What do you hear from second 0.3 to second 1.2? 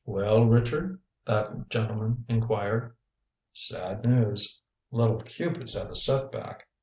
Richard?"